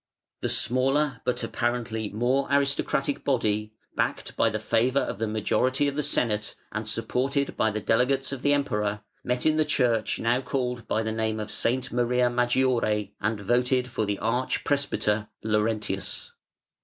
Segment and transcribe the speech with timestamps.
[0.41, 5.95] The smaller but apparently more aristocratic body, backed by the favour of the majority of
[5.95, 10.41] the Senate and supported by the delegates of the Emperor, met in the church now
[10.41, 11.91] called by the name of S.
[11.91, 16.31] Maria Maggiore and voted for the arch presbyter Laurentius.